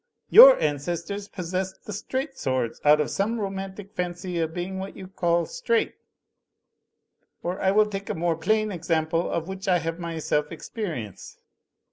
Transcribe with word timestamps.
Your 0.31 0.59
ancestors 0.59 1.27
possessed 1.27 1.85
the 1.85 1.93
straight 1.93 2.35
swords 2.35 2.81
out 2.83 2.99
of 2.99 3.11
some 3.11 3.39
romantic 3.39 3.93
fancy 3.93 4.39
of 4.39 4.51
being 4.51 4.79
what 4.79 4.97
you 4.97 5.07
call 5.07 5.45
straight; 5.45 5.93
or, 7.43 7.61
I 7.61 7.69
will 7.69 7.85
take 7.85 8.09
a 8.09 8.15
more 8.15 8.35
plain 8.35 8.71
ex 8.71 8.89
ample, 8.89 9.29
of 9.29 9.47
which 9.47 9.67
I 9.67 9.77
have 9.77 9.99
myself 9.99 10.51
experience. 10.51 11.37